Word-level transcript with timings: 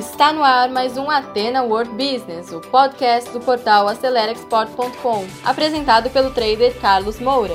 Está 0.00 0.32
no 0.32 0.42
ar 0.42 0.70
mais 0.70 0.96
um 0.96 1.10
Atena 1.10 1.62
World 1.62 1.90
Business, 1.90 2.50
o 2.52 2.58
podcast 2.58 3.30
do 3.32 3.38
portal 3.38 3.86
AceleraExport.com, 3.86 5.26
apresentado 5.44 6.08
pelo 6.08 6.30
trader 6.30 6.74
Carlos 6.80 7.20
Moura. 7.20 7.52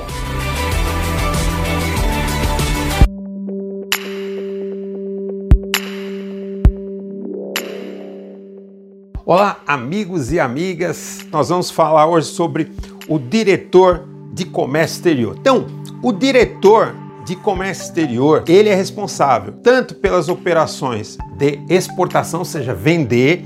Olá, 9.24 9.60
amigos 9.66 10.30
e 10.30 10.38
amigas. 10.38 11.26
Nós 11.32 11.48
vamos 11.48 11.68
falar 11.68 12.06
hoje 12.06 12.28
sobre 12.28 12.70
o 13.08 13.18
diretor 13.18 14.06
de 14.32 14.44
comércio 14.44 14.98
exterior. 14.98 15.34
Então, 15.36 15.66
o 16.00 16.12
diretor 16.12 16.94
de 17.26 17.34
comércio 17.34 17.82
exterior, 17.84 18.44
ele 18.46 18.68
é 18.68 18.74
responsável 18.74 19.52
tanto 19.62 19.96
pelas 19.96 20.28
operações 20.28 21.18
de 21.36 21.58
exportação, 21.68 22.38
ou 22.38 22.44
seja, 22.44 22.72
vender, 22.72 23.44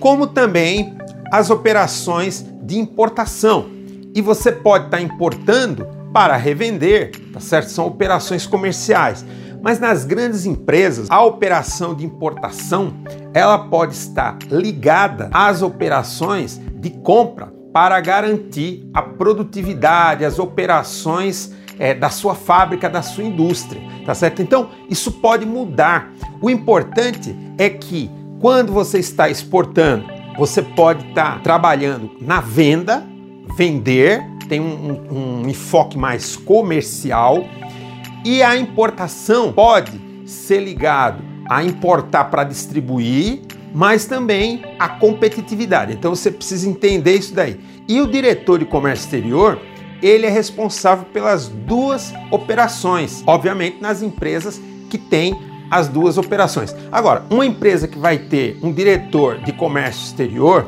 como 0.00 0.26
também 0.26 0.96
as 1.30 1.50
operações 1.50 2.44
de 2.62 2.78
importação. 2.78 3.68
E 4.14 4.22
você 4.22 4.50
pode 4.50 4.86
estar 4.86 5.02
importando 5.02 5.86
para 6.14 6.34
revender, 6.36 7.12
tá 7.32 7.38
certo? 7.40 7.68
São 7.68 7.86
operações 7.86 8.46
comerciais. 8.46 9.24
Mas 9.62 9.78
nas 9.78 10.06
grandes 10.06 10.46
empresas, 10.46 11.06
a 11.10 11.22
operação 11.22 11.94
de 11.94 12.06
importação, 12.06 12.94
ela 13.34 13.58
pode 13.58 13.92
estar 13.92 14.38
ligada 14.50 15.28
às 15.30 15.60
operações 15.60 16.58
de 16.74 16.88
compra 16.88 17.52
para 17.70 18.00
garantir 18.00 18.88
a 18.94 19.02
produtividade, 19.02 20.24
as 20.24 20.38
operações 20.38 21.52
é, 21.80 21.94
da 21.94 22.10
sua 22.10 22.34
fábrica, 22.34 22.90
da 22.90 23.00
sua 23.00 23.24
indústria, 23.24 23.80
tá 24.04 24.14
certo? 24.14 24.42
Então, 24.42 24.68
isso 24.90 25.10
pode 25.12 25.46
mudar. 25.46 26.12
O 26.40 26.50
importante 26.50 27.34
é 27.56 27.70
que 27.70 28.10
quando 28.38 28.70
você 28.70 28.98
está 28.98 29.30
exportando, 29.30 30.04
você 30.36 30.60
pode 30.62 31.08
estar 31.08 31.42
trabalhando 31.42 32.10
na 32.20 32.40
venda, 32.40 33.02
vender, 33.56 34.22
tem 34.46 34.60
um, 34.60 35.06
um, 35.10 35.42
um 35.42 35.48
enfoque 35.48 35.96
mais 35.96 36.36
comercial 36.36 37.44
e 38.24 38.42
a 38.42 38.56
importação 38.56 39.52
pode 39.52 39.98
ser 40.26 40.60
ligado 40.60 41.22
a 41.48 41.64
importar 41.64 42.24
para 42.24 42.44
distribuir, 42.44 43.40
mas 43.74 44.04
também 44.04 44.62
a 44.78 44.88
competitividade. 44.88 45.94
Então 45.94 46.14
você 46.14 46.30
precisa 46.30 46.68
entender 46.68 47.14
isso 47.14 47.34
daí. 47.34 47.58
E 47.88 48.00
o 48.00 48.06
diretor 48.06 48.58
de 48.58 48.64
comércio 48.64 49.04
exterior, 49.04 49.58
ele 50.02 50.26
é 50.26 50.30
responsável 50.30 51.04
pelas 51.12 51.48
duas 51.48 52.12
operações, 52.30 53.22
obviamente 53.26 53.78
nas 53.80 54.02
empresas 54.02 54.60
que 54.88 54.98
têm 54.98 55.38
as 55.70 55.86
duas 55.88 56.18
operações. 56.18 56.74
Agora, 56.90 57.24
uma 57.30 57.46
empresa 57.46 57.86
que 57.86 57.98
vai 57.98 58.18
ter 58.18 58.58
um 58.62 58.72
diretor 58.72 59.38
de 59.38 59.52
comércio 59.52 60.04
exterior 60.04 60.66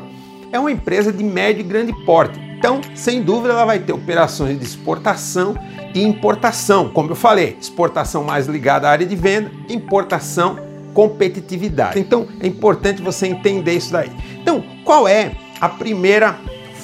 é 0.51 0.59
uma 0.59 0.71
empresa 0.71 1.11
de 1.11 1.23
médio 1.23 1.61
e 1.61 1.63
grande 1.63 1.93
porte. 2.05 2.39
Então, 2.57 2.79
sem 2.95 3.21
dúvida, 3.21 3.53
ela 3.53 3.65
vai 3.65 3.79
ter 3.79 3.91
operações 3.91 4.57
de 4.57 4.63
exportação 4.63 5.57
e 5.93 6.01
importação. 6.01 6.89
Como 6.89 7.11
eu 7.11 7.15
falei, 7.15 7.57
exportação 7.59 8.23
mais 8.23 8.47
ligada 8.47 8.87
à 8.87 8.91
área 8.91 9.05
de 9.05 9.15
venda, 9.15 9.51
importação, 9.67 10.57
competitividade. 10.93 11.99
Então 11.99 12.27
é 12.39 12.47
importante 12.47 13.01
você 13.01 13.27
entender 13.27 13.73
isso 13.73 13.91
daí. 13.91 14.11
Então, 14.41 14.63
qual 14.85 15.07
é 15.07 15.33
a 15.59 15.67
primeira 15.67 16.37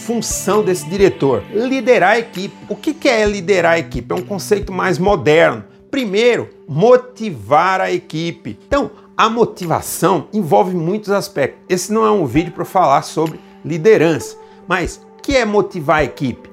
função 0.09 0.63
desse 0.63 0.89
diretor? 0.89 1.43
Liderar 1.53 2.13
a 2.13 2.19
equipe. 2.19 2.55
O 2.67 2.75
que 2.75 3.07
é 3.07 3.23
liderar 3.27 3.73
a 3.73 3.79
equipe? 3.79 4.11
É 4.11 4.15
um 4.17 4.23
conceito 4.23 4.73
mais 4.73 4.97
moderno. 4.97 5.63
Primeiro, 5.91 6.49
motivar 6.67 7.79
a 7.79 7.91
equipe. 7.91 8.57
Então, 8.65 8.89
a 9.15 9.30
motivação 9.30 10.27
envolve 10.33 10.75
muitos 10.75 11.11
aspectos. 11.11 11.61
Esse 11.69 11.93
não 11.93 12.03
é 12.07 12.09
um 12.09 12.25
vídeo 12.25 12.52
para 12.52 12.65
falar 12.65 13.03
sobre 13.03 13.39
liderança, 13.63 14.35
mas 14.67 14.99
o 15.20 15.21
que 15.21 15.37
é 15.37 15.45
motivar 15.45 15.97
a 15.97 16.03
equipe? 16.03 16.49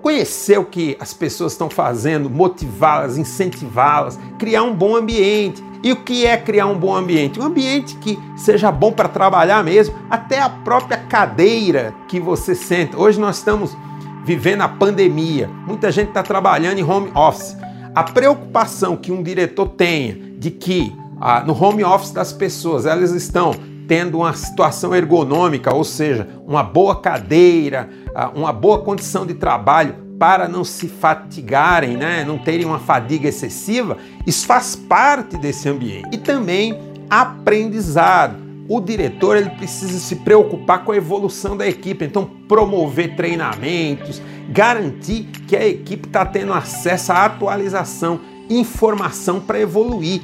conhecer 0.00 0.58
o 0.58 0.64
que 0.64 0.96
as 1.00 1.12
pessoas 1.12 1.52
estão 1.52 1.68
fazendo, 1.68 2.30
motivá-las, 2.30 3.18
incentivá-las, 3.18 4.18
criar 4.38 4.62
um 4.62 4.72
bom 4.72 4.96
ambiente. 4.96 5.62
E 5.82 5.92
o 5.92 5.96
que 5.96 6.26
é 6.26 6.36
criar 6.36 6.66
um 6.66 6.76
bom 6.76 6.94
ambiente? 6.94 7.38
Um 7.38 7.44
ambiente 7.44 7.96
que 7.96 8.18
seja 8.36 8.72
bom 8.72 8.92
para 8.92 9.08
trabalhar 9.08 9.62
mesmo, 9.62 9.94
até 10.10 10.40
a 10.40 10.48
própria 10.48 10.96
cadeira 10.96 11.94
que 12.08 12.18
você 12.18 12.54
senta. 12.54 12.98
Hoje 12.98 13.20
nós 13.20 13.38
estamos 13.38 13.76
vivendo 14.24 14.62
a 14.62 14.68
pandemia, 14.68 15.48
muita 15.66 15.90
gente 15.90 16.08
está 16.08 16.22
trabalhando 16.22 16.78
em 16.78 16.82
home 16.82 17.10
office. 17.14 17.56
A 17.94 18.02
preocupação 18.02 18.96
que 18.96 19.12
um 19.12 19.22
diretor 19.22 19.68
tenha 19.68 20.14
de 20.38 20.50
que 20.50 20.94
ah, 21.20 21.42
no 21.44 21.52
home 21.52 21.84
office 21.84 22.10
das 22.10 22.32
pessoas 22.32 22.84
elas 22.84 23.12
estão 23.12 23.54
tendo 23.86 24.18
uma 24.18 24.34
situação 24.34 24.94
ergonômica, 24.94 25.74
ou 25.74 25.82
seja, 25.82 26.28
uma 26.46 26.62
boa 26.62 27.00
cadeira, 27.00 27.88
ah, 28.14 28.30
uma 28.34 28.52
boa 28.52 28.80
condição 28.80 29.24
de 29.24 29.34
trabalho 29.34 30.07
para 30.18 30.48
não 30.48 30.64
se 30.64 30.88
fatigarem, 30.88 31.96
né? 31.96 32.24
não 32.24 32.38
terem 32.38 32.66
uma 32.66 32.78
fadiga 32.78 33.28
excessiva, 33.28 33.96
isso 34.26 34.46
faz 34.46 34.74
parte 34.74 35.36
desse 35.36 35.68
ambiente. 35.68 36.08
E 36.12 36.18
também 36.18 36.78
aprendizado. 37.08 38.48
O 38.68 38.80
diretor 38.80 39.36
ele 39.36 39.48
precisa 39.50 39.98
se 39.98 40.16
preocupar 40.16 40.84
com 40.84 40.92
a 40.92 40.96
evolução 40.96 41.56
da 41.56 41.66
equipe, 41.66 42.04
então 42.04 42.28
promover 42.46 43.16
treinamentos, 43.16 44.20
garantir 44.50 45.24
que 45.46 45.56
a 45.56 45.66
equipe 45.66 46.06
está 46.06 46.26
tendo 46.26 46.52
acesso 46.52 47.12
à 47.12 47.24
atualização, 47.24 48.20
informação 48.50 49.40
para 49.40 49.58
evoluir. 49.58 50.20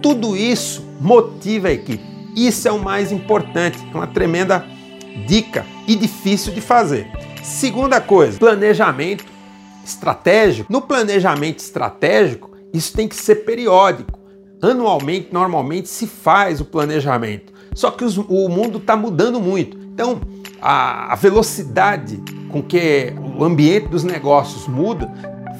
Tudo 0.00 0.36
isso 0.36 0.86
motiva 1.00 1.68
a 1.68 1.72
equipe. 1.72 2.04
Isso 2.36 2.68
é 2.68 2.72
o 2.72 2.78
mais 2.78 3.10
importante, 3.10 3.78
é 3.92 3.96
uma 3.96 4.06
tremenda 4.06 4.64
dica 5.26 5.66
e 5.88 5.96
difícil 5.96 6.52
de 6.52 6.60
fazer. 6.60 7.10
Segunda 7.42 8.00
coisa, 8.00 8.38
planejamento 8.38 9.24
estratégico. 9.88 10.72
No 10.72 10.82
planejamento 10.82 11.58
estratégico, 11.58 12.50
isso 12.72 12.92
tem 12.92 13.08
que 13.08 13.16
ser 13.16 13.36
periódico. 13.36 14.18
Anualmente, 14.60 15.28
normalmente 15.32 15.88
se 15.88 16.06
faz 16.06 16.60
o 16.60 16.64
planejamento. 16.64 17.52
Só 17.74 17.90
que 17.90 18.04
os, 18.04 18.16
o 18.16 18.48
mundo 18.48 18.78
está 18.78 18.96
mudando 18.96 19.40
muito. 19.40 19.78
Então, 19.78 20.20
a, 20.60 21.12
a 21.12 21.16
velocidade 21.16 22.22
com 22.50 22.62
que 22.62 23.12
o 23.38 23.44
ambiente 23.44 23.88
dos 23.88 24.04
negócios 24.04 24.66
muda 24.66 25.12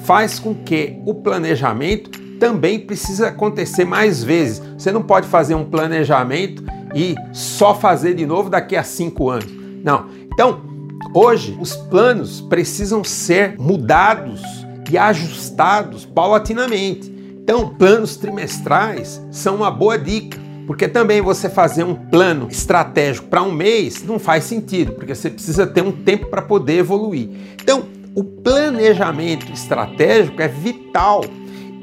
faz 0.03 0.39
com 0.39 0.53
que 0.55 0.97
o 1.05 1.13
planejamento 1.13 2.09
também 2.39 2.79
precisa 2.79 3.27
acontecer 3.27 3.85
mais 3.85 4.23
vezes. 4.23 4.61
Você 4.77 4.91
não 4.91 5.03
pode 5.03 5.27
fazer 5.27 5.55
um 5.55 5.65
planejamento 5.65 6.63
e 6.95 7.15
só 7.33 7.75
fazer 7.75 8.15
de 8.15 8.25
novo 8.25 8.49
daqui 8.49 8.75
a 8.75 8.83
cinco 8.83 9.29
anos. 9.29 9.51
Não. 9.83 10.07
Então, 10.33 10.61
hoje, 11.13 11.57
os 11.59 11.75
planos 11.75 12.41
precisam 12.41 13.03
ser 13.03 13.55
mudados 13.57 14.41
e 14.89 14.97
ajustados 14.97 16.05
paulatinamente. 16.05 17.13
Então, 17.43 17.69
planos 17.69 18.15
trimestrais 18.15 19.21
são 19.31 19.57
uma 19.57 19.71
boa 19.71 19.97
dica, 19.97 20.37
porque 20.67 20.87
também 20.87 21.21
você 21.21 21.49
fazer 21.49 21.83
um 21.83 21.95
plano 21.95 22.47
estratégico 22.49 23.27
para 23.27 23.41
um 23.41 23.51
mês 23.51 24.03
não 24.03 24.19
faz 24.19 24.43
sentido, 24.43 24.93
porque 24.93 25.15
você 25.15 25.29
precisa 25.29 25.65
ter 25.65 25.81
um 25.81 25.91
tempo 25.91 26.27
para 26.27 26.41
poder 26.41 26.77
evoluir. 26.77 27.29
Então, 27.61 27.87
o 28.13 28.23
planejamento 28.23 29.51
estratégico 29.51 30.41
é 30.41 30.47
vital 30.47 31.23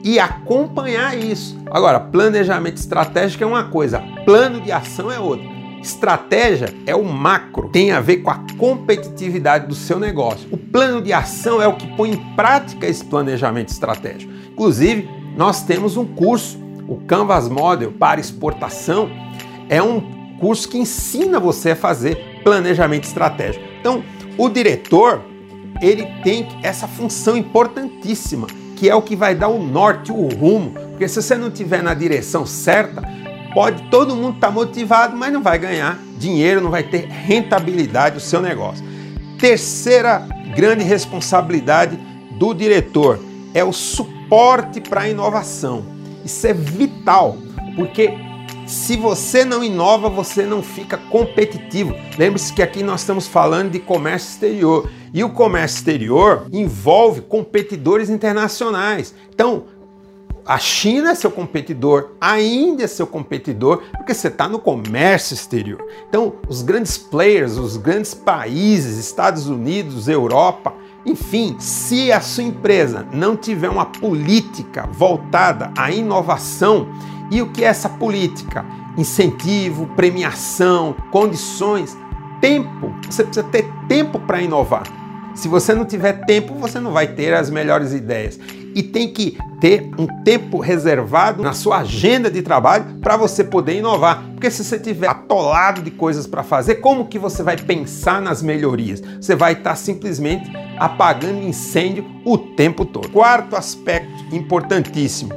e 0.05 0.21
acompanhar 0.21 1.19
isso. 1.19 1.59
Agora, 1.71 1.99
planejamento 1.99 2.77
estratégico 2.77 3.43
é 3.43 3.47
uma 3.47 3.65
coisa, 3.65 4.01
plano 4.25 4.61
de 4.61 4.71
ação 4.71 5.11
é 5.11 5.19
outra. 5.19 5.56
Estratégia 5.87 6.75
é 6.85 6.97
o 6.97 7.05
macro, 7.05 7.69
tem 7.69 7.93
a 7.93 8.01
ver 8.01 8.17
com 8.17 8.29
a 8.29 8.41
competitividade 8.59 9.69
do 9.69 9.75
seu 9.77 10.01
negócio. 10.01 10.49
O 10.51 10.57
plano 10.57 11.01
de 11.01 11.13
ação 11.13 11.63
é 11.63 11.69
o 11.69 11.77
que 11.77 11.87
põe 11.97 12.11
em 12.11 12.17
prática 12.35 12.89
esse 12.89 13.05
planejamento 13.05 13.69
estratégico. 13.69 14.33
Inclusive, 14.51 15.09
nós 15.37 15.63
temos 15.63 15.97
um 15.97 16.05
curso, 16.05 16.59
o 16.89 16.97
Canvas 16.97 17.49
Model 17.49 17.93
para 17.93 18.19
exportação, 18.19 19.09
é 19.69 19.81
um 19.81 20.01
curso 20.41 20.69
que 20.69 20.77
ensina 20.77 21.39
você 21.39 21.71
a 21.71 21.77
fazer 21.77 22.41
planejamento 22.43 23.05
estratégico. 23.05 23.65
Então, 23.79 24.03
o 24.37 24.49
diretor, 24.49 25.23
ele 25.81 26.05
tem 26.25 26.49
essa 26.65 26.89
função 26.89 27.37
importantíssima 27.37 28.49
que 28.75 28.91
é 28.91 28.95
o 28.95 29.01
que 29.01 29.17
vai 29.17 29.35
dar 29.35 29.49
o 29.49 29.63
norte, 29.63 30.13
o 30.13 30.29
rumo. 30.29 30.73
Porque 30.91 31.09
se 31.09 31.23
você 31.23 31.35
não 31.37 31.49
estiver 31.49 31.83
na 31.83 31.95
direção 31.95 32.45
certa, 32.45 33.03
pode 33.57 33.85
todo 33.85 34.15
mundo 34.15 34.35
estar 34.35 34.49
tá 34.49 34.53
motivado, 34.53 35.17
mas 35.17 35.33
não 35.33 35.43
vai 35.43 35.59
ganhar 35.59 35.99
dinheiro, 36.19 36.61
não 36.61 36.71
vai 36.71 36.83
ter 36.83 37.07
rentabilidade 37.09 38.19
o 38.19 38.21
seu 38.21 38.43
negócio. 38.43 38.85
Terceira 39.39 40.29
grande 40.55 40.85
responsabilidade 40.85 41.99
do 42.33 42.53
diretor 42.53 43.19
é 43.55 43.65
o 43.65 43.73
suporte 43.73 44.79
para 44.79 45.01
a 45.01 45.09
inovação. 45.09 45.87
Isso 46.23 46.47
é 46.47 46.53
vital, 46.53 47.39
porque 47.75 48.13
se 48.67 48.95
você 48.95 49.43
não 49.43 49.65
inova, 49.65 50.11
você 50.11 50.45
não 50.45 50.63
fica 50.63 50.99
competitivo. 50.99 51.95
Lembre-se 52.19 52.53
que 52.53 52.63
aqui 52.63 52.83
nós 52.83 53.01
estamos 53.01 53.27
falando 53.27 53.71
de 53.71 53.79
comércio 53.79 54.33
exterior. 54.33 54.91
E 55.15 55.25
o 55.25 55.31
comércio 55.31 55.77
exterior 55.77 56.47
envolve 56.53 57.23
competidores 57.23 58.11
internacionais. 58.11 59.15
Então, 59.33 59.65
A 60.47 60.59
China 60.59 61.11
é 61.11 61.15
seu 61.17 61.29
competidor, 61.29 62.11
a 62.21 62.41
Índia 62.41 62.85
é 62.85 62.87
seu 62.87 63.05
competidor, 63.05 63.83
porque 63.97 64.15
você 64.15 64.29
está 64.29 64.49
no 64.49 64.61
comércio 64.61 65.35
exterior. 65.35 65.85
Então, 66.09 66.35
os 66.49 66.63
grandes 66.63 66.97
players, 66.97 67.57
os 67.57 67.77
grandes 67.77 68.15
países, 68.15 68.97
Estados 68.97 69.49
Unidos, 69.49 70.07
Europa, 70.07 70.73
enfim, 71.05 71.57
se 71.59 72.13
a 72.13 72.21
sua 72.21 72.45
empresa 72.45 73.05
não 73.13 73.37
tiver 73.37 73.69
uma 73.69 73.87
política 73.87 74.89
voltada 74.93 75.73
à 75.77 75.91
inovação, 75.91 76.89
e 77.29 77.43
o 77.43 77.51
que 77.51 77.65
é 77.65 77.67
essa 77.67 77.89
política? 77.89 78.65
Incentivo, 78.97 79.89
premiação, 79.97 80.95
condições, 81.11 81.99
tempo. 82.41 82.95
Você 83.11 83.25
precisa 83.25 83.45
ter 83.49 83.69
tempo 83.89 84.21
para 84.21 84.41
inovar. 84.41 84.85
Se 85.35 85.49
você 85.49 85.75
não 85.75 85.85
tiver 85.85 86.25
tempo, 86.25 86.55
você 86.55 86.79
não 86.79 86.93
vai 86.93 87.09
ter 87.09 87.35
as 87.35 87.51
melhores 87.51 87.93
ideias. 87.93 88.39
E 88.77 88.83
tem 88.83 89.09
que 89.09 89.39
ter 89.59 89.91
um 89.99 90.07
tempo 90.23 90.61
reservado 90.61 91.43
na 91.43 91.55
sua 91.55 91.79
agenda 91.79 92.31
de 92.31 92.43
trabalho 92.43 92.85
para 93.01 93.17
você 93.17 93.43
poder 93.43 93.79
inovar. 93.79 94.23
Porque 94.33 94.51
se 94.51 94.63
você 94.63 94.79
tiver 94.79 95.09
atolado 95.09 95.81
de 95.81 95.91
coisas 95.91 96.27
para 96.27 96.43
fazer, 96.43 96.75
como 96.75 97.07
que 97.07 97.19
você 97.19 97.43
vai 97.43 97.57
pensar 97.57 98.21
nas 98.21 98.43
melhorias? 98.43 99.03
Você 99.19 99.35
vai 99.35 99.55
estar 99.55 99.71
tá 99.71 99.77
simplesmente 99.77 100.53
apagando 100.77 101.43
incêndio 101.43 102.05
o 102.23 102.37
tempo 102.37 102.85
todo. 102.85 103.09
Quarto 103.09 103.57
aspecto 103.57 104.13
importantíssimo: 104.31 105.33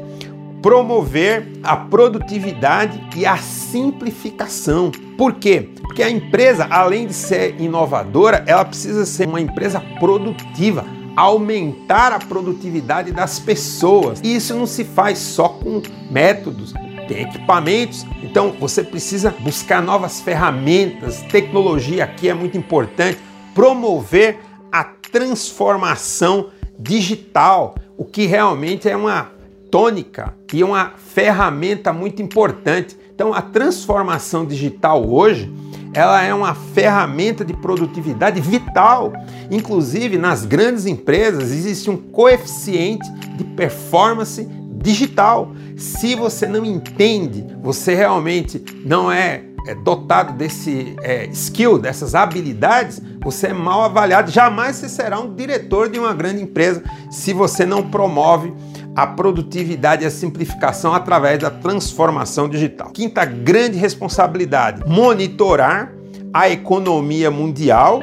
promover 0.62 1.48
a 1.64 1.78
produtividade 1.78 3.02
e 3.16 3.26
a 3.26 3.38
simplificação. 3.38 4.92
Por 5.18 5.36
quê? 5.36 5.70
Porque 5.82 6.04
a 6.04 6.10
empresa, 6.10 6.68
além 6.70 7.08
de 7.08 7.14
ser 7.14 7.56
inovadora, 7.58 8.44
ela 8.46 8.66
precisa 8.66 9.06
ser 9.06 9.30
uma 9.30 9.40
empresa 9.40 9.82
produtiva, 9.98 10.86
aumentar 11.20 12.14
a 12.14 12.20
produtividade 12.20 13.12
das 13.12 13.40
pessoas. 13.40 14.22
E 14.24 14.36
isso 14.36 14.56
não 14.56 14.66
se 14.66 14.86
faz 14.86 15.18
só 15.18 15.50
com 15.50 15.82
métodos, 16.10 16.74
tem 17.08 17.24
equipamentos. 17.24 18.06
Então 18.24 18.54
você 18.60 18.84
precisa 18.84 19.36
buscar 19.40 19.82
novas 19.82 20.22
ferramentas, 20.22 21.22
tecnologia 21.24 22.06
aqui 22.06 22.30
é 22.30 22.34
muito 22.34 22.58
importante, 22.58 23.20
promover 23.54 24.40
a 24.72 24.84
transformação 24.84 26.50
digital, 26.80 27.76
o 27.98 28.06
que 28.06 28.26
realmente 28.26 28.88
é 28.88 28.96
uma 28.96 29.32
tônica 29.70 30.34
e 30.54 30.64
uma 30.64 30.94
ferramenta 30.96 31.92
muito 31.92 32.22
importante. 32.22 32.98
Então, 33.14 33.34
a 33.34 33.42
transformação 33.42 34.46
digital 34.46 35.06
hoje, 35.06 35.52
ela 35.94 36.22
é 36.22 36.34
uma 36.34 36.54
ferramenta 36.54 37.44
de 37.44 37.54
produtividade 37.54 38.40
vital. 38.40 39.14
Inclusive, 39.50 40.18
nas 40.18 40.46
grandes 40.46 40.86
empresas 40.86 41.52
existe 41.52 41.90
um 41.90 41.98
coeficiente 41.98 43.10
de 43.36 43.44
performance 43.44 44.48
digital. 44.82 45.52
Se 45.76 46.16
você 46.16 46.48
não 46.48 46.66
entende, 46.66 47.46
você 47.62 47.96
realmente 47.96 48.64
não 48.86 49.12
é, 49.12 49.44
é 49.68 49.76
dotado 49.76 50.34
desse 50.34 50.96
é, 51.02 51.26
skill, 51.28 51.80
dessas 51.80 52.16
habilidades, 52.16 53.02
você 53.22 53.48
é 53.48 53.54
mal 53.54 53.84
avaliado. 53.84 54.32
Jamais 54.32 54.76
você 54.76 54.90
será 54.90 55.20
um 55.20 55.34
diretor 55.34 55.90
de 55.90 56.00
uma 56.00 56.14
grande 56.14 56.42
empresa 56.42 56.84
se 57.10 57.34
você 57.34 57.66
não 57.66 57.90
promove 57.90 58.54
a 59.00 59.08
produtividade 59.08 60.04
e 60.04 60.06
a 60.06 60.12
simplificação 60.12 60.94
através 60.94 61.40
da 61.40 61.50
transformação 61.50 62.50
digital. 62.50 62.92
Quinta 62.92 63.24
grande 63.24 63.78
responsabilidade: 63.78 64.84
monitorar 64.86 65.94
a 66.34 66.50
economia 66.50 67.32
mundial 67.32 68.02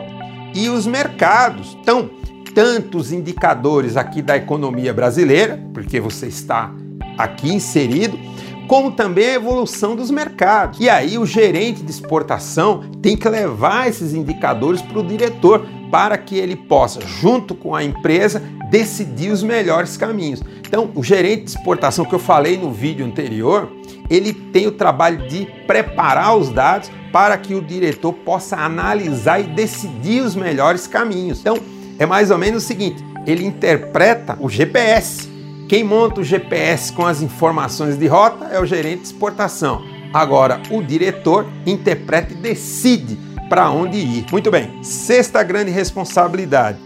e 0.55 0.71
os 0.71 0.87
mercados. 0.87 1.77
Então, 1.83 2.09
tantos 2.55 3.13
indicadores 3.13 3.95
aqui 3.95 4.23
da 4.23 4.39
economia 4.39 4.95
brasileira, 4.95 5.61
porque 5.75 6.01
você 6.01 6.29
está 6.29 6.73
aqui 7.19 7.53
inserido, 7.53 8.19
como 8.67 8.91
também 8.91 9.27
a 9.27 9.35
evolução 9.35 9.95
dos 9.95 10.11
mercados. 10.11 10.81
E 10.81 10.89
aí 10.89 11.19
o 11.19 11.27
gerente 11.27 11.83
de 11.83 11.91
exportação 11.91 12.81
tem 13.03 13.19
que 13.19 13.29
levar 13.29 13.87
esses 13.87 14.15
indicadores 14.15 14.81
para 14.81 14.99
o 14.99 15.07
diretor 15.07 15.67
para 15.91 16.19
que 16.19 16.37
ele 16.37 16.57
possa, 16.57 17.01
junto 17.01 17.55
com 17.55 17.75
a 17.75 17.83
empresa, 17.83 18.43
decidir 18.71 19.31
os 19.31 19.43
melhores 19.43 19.97
caminhos. 19.97 20.43
Então, 20.67 20.91
o 20.95 21.03
gerente 21.03 21.45
de 21.45 21.51
exportação 21.51 22.05
que 22.05 22.15
eu 22.15 22.19
falei 22.19 22.57
no 22.57 22.73
vídeo 22.73 23.07
anterior, 23.07 23.71
ele 24.11 24.33
tem 24.33 24.67
o 24.67 24.73
trabalho 24.73 25.27
de 25.29 25.47
preparar 25.67 26.37
os 26.37 26.51
dados 26.51 26.91
para 27.13 27.39
que 27.39 27.55
o 27.55 27.63
diretor 27.63 28.13
possa 28.13 28.57
analisar 28.57 29.41
e 29.41 29.45
decidir 29.45 30.23
os 30.23 30.35
melhores 30.35 30.87
caminhos. 30.87 31.41
Então, 31.41 31.59
é 31.99 32.05
mais 32.05 32.31
ou 32.31 32.39
menos 32.39 32.65
o 32.65 32.67
seguinte: 32.67 33.03
ele 33.27 33.45
interpreta 33.45 34.37
o 34.41 34.49
GPS. 34.49 35.29
Quem 35.69 35.83
monta 35.83 36.21
o 36.21 36.25
GPS 36.25 36.93
com 36.93 37.05
as 37.05 37.23
informações 37.23 37.99
de 37.99 38.07
rota 38.07 38.47
é 38.47 38.61
o 38.61 38.67
gerente 38.67 39.01
de 39.01 39.07
exportação. 39.07 39.83
Agora, 40.13 40.61
o 40.71 40.81
diretor 40.81 41.47
interpreta 41.67 42.33
e 42.33 42.37
decide 42.37 43.19
para 43.49 43.71
onde 43.71 43.97
ir. 43.97 44.27
Muito 44.31 44.51
bem. 44.51 44.83
Sexta 44.83 45.43
grande 45.43 45.71
responsabilidade: 45.71 46.79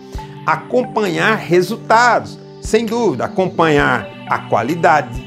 acompanhar 0.47 1.37
resultados. 1.37 2.39
Sem 2.61 2.85
dúvida, 2.85 3.25
acompanhar 3.25 4.07
a 4.29 4.39
qualidade, 4.39 5.25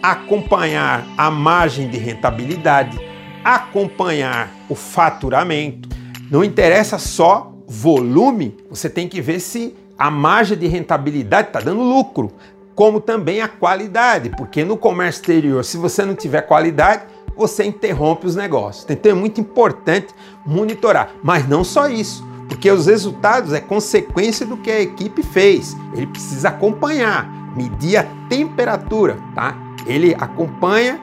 acompanhar 0.00 1.04
a 1.16 1.28
margem 1.28 1.88
de 1.88 1.98
rentabilidade, 1.98 2.98
acompanhar 3.44 4.50
o 4.68 4.76
faturamento. 4.76 5.88
Não 6.30 6.44
interessa 6.44 6.96
só 6.98 7.52
volume, 7.66 8.56
você 8.70 8.88
tem 8.88 9.08
que 9.08 9.20
ver 9.20 9.40
se 9.40 9.74
a 9.98 10.10
margem 10.10 10.56
de 10.56 10.66
rentabilidade 10.68 11.48
está 11.48 11.60
dando 11.60 11.82
lucro, 11.82 12.32
como 12.74 13.00
também 13.00 13.40
a 13.40 13.48
qualidade, 13.48 14.30
porque 14.30 14.64
no 14.64 14.76
comércio 14.76 15.20
exterior, 15.20 15.64
se 15.64 15.76
você 15.76 16.04
não 16.04 16.14
tiver 16.14 16.42
qualidade, 16.42 17.02
você 17.38 17.64
interrompe 17.64 18.26
os 18.26 18.34
negócios. 18.34 18.84
Então 18.90 19.12
é 19.12 19.14
muito 19.14 19.40
importante 19.40 20.08
monitorar, 20.44 21.12
mas 21.22 21.48
não 21.48 21.62
só 21.62 21.88
isso, 21.88 22.26
porque 22.48 22.70
os 22.70 22.86
resultados 22.86 23.52
é 23.52 23.60
consequência 23.60 24.44
do 24.44 24.56
que 24.56 24.70
a 24.70 24.80
equipe 24.80 25.22
fez. 25.22 25.76
Ele 25.94 26.08
precisa 26.08 26.48
acompanhar, 26.48 27.30
medir 27.56 27.96
a 27.96 28.06
temperatura, 28.28 29.16
tá? 29.34 29.56
Ele 29.86 30.14
acompanha 30.18 31.00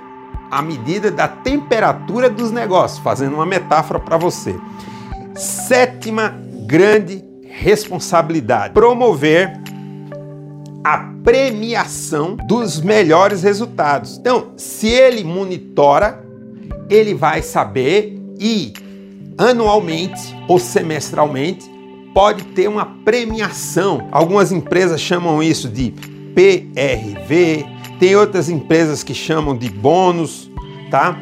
a 0.52 0.62
medida 0.62 1.10
da 1.10 1.28
temperatura 1.28 2.30
dos 2.30 2.52
negócios, 2.52 3.00
fazendo 3.00 3.36
uma 3.36 3.46
metáfora 3.46 4.00
para 4.00 4.18
você. 4.18 4.56
Sétima 5.36 6.36
grande 6.68 7.24
responsabilidade: 7.44 8.74
promover 8.74 9.62
a 10.84 10.98
premiação 11.24 12.36
dos 12.48 12.80
melhores 12.80 13.42
resultados. 13.42 14.18
Então, 14.18 14.52
se 14.56 14.88
ele 14.88 15.24
monitora 15.24 16.25
ele 16.90 17.14
vai 17.14 17.42
saber 17.42 18.18
e 18.40 18.74
anualmente 19.38 20.36
ou 20.48 20.60
semestralmente 20.60 21.70
pode 22.14 22.44
ter 22.46 22.68
uma 22.68 22.86
premiação. 23.04 24.08
Algumas 24.12 24.52
empresas 24.52 25.02
chamam 25.02 25.44
isso 25.44 25.68
de 25.68 25.94
PRV, 26.34 27.66
tem 28.00 28.16
outras 28.16 28.50
empresas 28.50 29.04
que 29.04 29.14
chamam 29.14 29.56
de 29.56 29.70
bônus, 29.70 30.50
tá? 30.90 31.18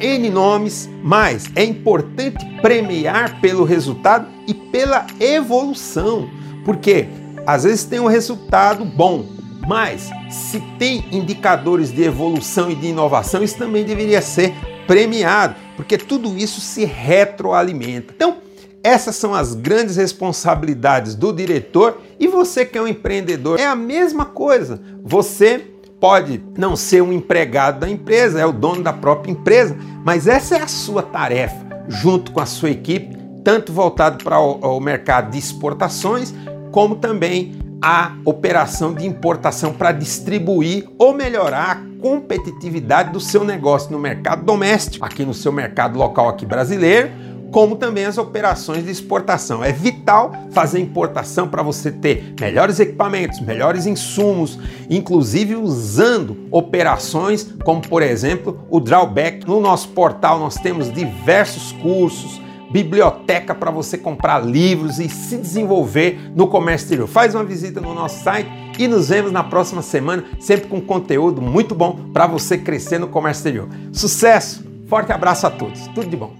N 0.00 0.30
nomes, 0.30 0.88
mas 1.02 1.50
é 1.54 1.64
importante 1.64 2.44
premiar 2.62 3.40
pelo 3.40 3.64
resultado 3.64 4.28
e 4.46 4.54
pela 4.54 5.06
evolução, 5.18 6.28
porque 6.64 7.06
às 7.46 7.64
vezes 7.64 7.84
tem 7.84 8.00
um 8.00 8.06
resultado 8.06 8.84
bom, 8.84 9.26
mas 9.70 10.10
se 10.28 10.58
tem 10.80 11.04
indicadores 11.12 11.92
de 11.92 12.02
evolução 12.02 12.72
e 12.72 12.74
de 12.74 12.88
inovação, 12.88 13.40
isso 13.40 13.56
também 13.56 13.84
deveria 13.84 14.20
ser 14.20 14.52
premiado, 14.84 15.54
porque 15.76 15.96
tudo 15.96 16.36
isso 16.36 16.60
se 16.60 16.84
retroalimenta. 16.84 18.12
Então, 18.16 18.38
essas 18.82 19.14
são 19.14 19.32
as 19.32 19.54
grandes 19.54 19.94
responsabilidades 19.94 21.14
do 21.14 21.32
diretor 21.32 22.00
e 22.18 22.26
você 22.26 22.66
que 22.66 22.76
é 22.76 22.82
um 22.82 22.88
empreendedor 22.88 23.60
é 23.60 23.66
a 23.66 23.76
mesma 23.76 24.24
coisa. 24.24 24.82
Você 25.04 25.64
pode 26.00 26.42
não 26.58 26.74
ser 26.74 27.00
um 27.00 27.12
empregado 27.12 27.78
da 27.78 27.88
empresa, 27.88 28.40
é 28.40 28.46
o 28.46 28.52
dono 28.52 28.82
da 28.82 28.92
própria 28.92 29.30
empresa, 29.30 29.78
mas 30.04 30.26
essa 30.26 30.56
é 30.56 30.62
a 30.62 30.66
sua 30.66 31.00
tarefa, 31.00 31.64
junto 31.86 32.32
com 32.32 32.40
a 32.40 32.46
sua 32.46 32.70
equipe, 32.70 33.16
tanto 33.44 33.72
voltado 33.72 34.24
para 34.24 34.40
o, 34.40 34.80
mercado 34.80 35.30
de 35.30 35.38
exportações, 35.38 36.34
como 36.72 36.96
também 36.96 37.59
a 37.82 38.12
operação 38.24 38.92
de 38.92 39.06
importação 39.06 39.72
para 39.72 39.92
distribuir 39.92 40.86
ou 40.98 41.14
melhorar 41.14 41.70
a 41.70 42.00
competitividade 42.00 43.12
do 43.12 43.20
seu 43.20 43.44
negócio 43.44 43.90
no 43.90 43.98
mercado 43.98 44.44
doméstico, 44.44 45.04
aqui 45.04 45.24
no 45.24 45.34
seu 45.34 45.50
mercado 45.50 45.98
local 45.98 46.28
aqui 46.28 46.44
brasileiro, 46.44 47.10
como 47.50 47.76
também 47.76 48.04
as 48.04 48.16
operações 48.16 48.84
de 48.84 48.90
exportação. 48.90 49.64
É 49.64 49.72
vital 49.72 50.32
fazer 50.52 50.78
importação 50.78 51.48
para 51.48 51.62
você 51.62 51.90
ter 51.90 52.34
melhores 52.40 52.78
equipamentos, 52.78 53.40
melhores 53.40 53.86
insumos, 53.86 54.58
inclusive 54.88 55.56
usando 55.56 56.36
operações 56.50 57.54
como, 57.64 57.80
por 57.80 58.02
exemplo, 58.02 58.60
o 58.70 58.78
drawback. 58.78 59.46
No 59.46 59.60
nosso 59.60 59.88
portal 59.88 60.38
nós 60.38 60.54
temos 60.56 60.92
diversos 60.92 61.72
cursos, 61.72 62.40
biblioteca 62.70 63.54
para 63.54 63.70
você 63.70 63.98
comprar 63.98 64.44
livros 64.44 64.98
e 64.98 65.08
se 65.08 65.36
desenvolver 65.36 66.32
no 66.34 66.46
comércio 66.46 66.84
exterior. 66.84 67.08
Faz 67.08 67.34
uma 67.34 67.44
visita 67.44 67.80
no 67.80 67.94
nosso 67.94 68.22
site 68.22 68.48
e 68.78 68.88
nos 68.88 69.08
vemos 69.08 69.32
na 69.32 69.44
próxima 69.44 69.82
semana, 69.82 70.24
sempre 70.38 70.68
com 70.68 70.80
conteúdo 70.80 71.42
muito 71.42 71.74
bom 71.74 72.10
para 72.12 72.26
você 72.26 72.56
crescer 72.56 72.98
no 72.98 73.08
comércio 73.08 73.40
exterior. 73.40 73.68
Sucesso! 73.92 74.64
Forte 74.88 75.12
abraço 75.12 75.46
a 75.46 75.50
todos. 75.50 75.86
Tudo 75.88 76.08
de 76.08 76.16
bom. 76.16 76.34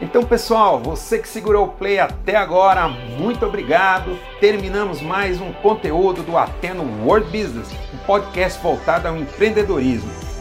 Então, 0.00 0.24
pessoal, 0.24 0.78
você 0.78 1.18
que 1.18 1.28
segurou 1.28 1.66
o 1.66 1.68
play 1.68 1.98
até 1.98 2.36
agora, 2.36 2.88
muito 2.88 3.46
obrigado. 3.46 4.18
Terminamos 4.40 5.00
mais 5.00 5.40
um 5.40 5.52
conteúdo 5.52 6.22
do 6.22 6.36
Ateno 6.36 6.82
World 7.06 7.26
Business, 7.26 7.68
um 7.94 7.98
podcast 8.04 8.60
voltado 8.60 9.06
ao 9.06 9.16
empreendedorismo. 9.16 10.31